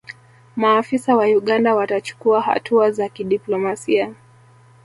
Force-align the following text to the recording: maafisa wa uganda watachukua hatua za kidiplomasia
maafisa 0.55 1.15
wa 1.15 1.25
uganda 1.25 1.75
watachukua 1.75 2.41
hatua 2.41 2.91
za 2.91 3.09
kidiplomasia 3.09 4.13